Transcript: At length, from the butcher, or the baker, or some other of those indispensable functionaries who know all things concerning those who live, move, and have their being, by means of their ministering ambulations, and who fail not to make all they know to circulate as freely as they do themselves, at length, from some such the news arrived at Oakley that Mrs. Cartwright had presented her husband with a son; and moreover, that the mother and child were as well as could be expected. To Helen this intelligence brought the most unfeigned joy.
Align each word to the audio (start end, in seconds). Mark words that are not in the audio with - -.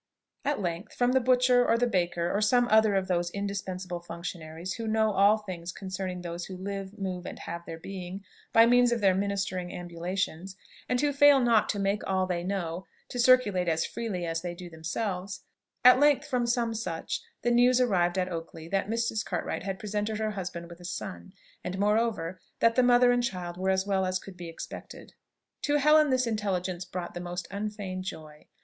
At 0.43 0.59
length, 0.59 0.95
from 0.95 1.11
the 1.11 1.19
butcher, 1.19 1.63
or 1.63 1.77
the 1.77 1.85
baker, 1.85 2.35
or 2.35 2.41
some 2.41 2.67
other 2.71 2.95
of 2.95 3.07
those 3.07 3.29
indispensable 3.29 3.99
functionaries 3.99 4.73
who 4.73 4.87
know 4.87 5.11
all 5.11 5.37
things 5.37 5.71
concerning 5.71 6.21
those 6.23 6.45
who 6.45 6.57
live, 6.57 6.97
move, 6.97 7.27
and 7.27 7.37
have 7.37 7.63
their 7.67 7.77
being, 7.77 8.23
by 8.51 8.65
means 8.65 8.91
of 8.91 8.99
their 8.99 9.13
ministering 9.13 9.71
ambulations, 9.71 10.57
and 10.89 10.99
who 11.01 11.13
fail 11.13 11.39
not 11.39 11.69
to 11.69 11.77
make 11.79 12.01
all 12.07 12.25
they 12.25 12.43
know 12.43 12.87
to 13.09 13.19
circulate 13.19 13.67
as 13.69 13.85
freely 13.85 14.25
as 14.25 14.41
they 14.41 14.55
do 14.55 14.71
themselves, 14.71 15.43
at 15.85 15.99
length, 15.99 16.25
from 16.27 16.47
some 16.47 16.73
such 16.73 17.21
the 17.43 17.51
news 17.51 17.79
arrived 17.79 18.17
at 18.17 18.27
Oakley 18.27 18.67
that 18.69 18.89
Mrs. 18.89 19.23
Cartwright 19.23 19.61
had 19.61 19.77
presented 19.77 20.17
her 20.17 20.31
husband 20.31 20.67
with 20.67 20.79
a 20.79 20.83
son; 20.83 21.31
and 21.63 21.77
moreover, 21.77 22.39
that 22.59 22.73
the 22.73 22.81
mother 22.81 23.11
and 23.11 23.23
child 23.23 23.55
were 23.55 23.69
as 23.69 23.85
well 23.85 24.07
as 24.07 24.17
could 24.17 24.35
be 24.35 24.49
expected. 24.49 25.13
To 25.61 25.75
Helen 25.75 26.09
this 26.09 26.25
intelligence 26.25 26.85
brought 26.85 27.13
the 27.13 27.19
most 27.21 27.47
unfeigned 27.51 28.03
joy. 28.03 28.47